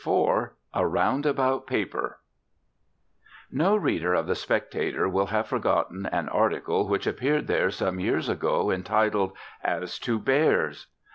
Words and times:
IV 0.03 0.49
A 0.73 0.87
ROUNDABOUT 0.87 1.67
PAPER 1.67 2.17
No 3.51 3.75
reader 3.75 4.15
of 4.15 4.25
The 4.25 4.33
Spectator 4.33 5.07
will 5.07 5.27
have 5.27 5.45
forgotten 5.45 6.07
an 6.07 6.27
article 6.29 6.87
which 6.87 7.05
appeared 7.05 7.45
there 7.45 7.69
some 7.69 7.99
years 7.99 8.27
ago 8.27 8.71
entitled 8.71 9.37
"As 9.63 9.99
to 9.99 10.17
Bears." 10.17 10.87